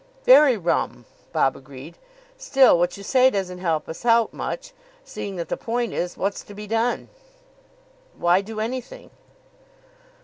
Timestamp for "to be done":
6.45-7.07